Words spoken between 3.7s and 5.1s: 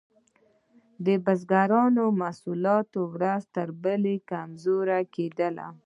بلې کمزوري